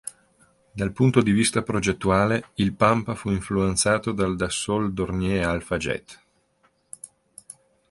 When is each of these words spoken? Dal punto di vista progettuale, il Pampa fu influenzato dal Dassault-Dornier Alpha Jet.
Dal 0.71 0.93
punto 0.93 1.21
di 1.21 1.29
vista 1.31 1.61
progettuale, 1.61 2.47
il 2.55 2.73
Pampa 2.73 3.13
fu 3.13 3.29
influenzato 3.29 4.11
dal 4.13 4.35
Dassault-Dornier 4.35 5.45
Alpha 5.45 5.77
Jet. 5.77 6.21